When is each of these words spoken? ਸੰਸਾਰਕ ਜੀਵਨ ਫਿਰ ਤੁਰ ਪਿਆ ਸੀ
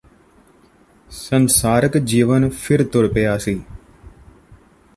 ਸੰਸਾਰਕ 1.09 1.97
ਜੀਵਨ 1.97 2.49
ਫਿਰ 2.49 2.83
ਤੁਰ 2.83 3.07
ਪਿਆ 3.07 3.37
ਸੀ 3.37 3.61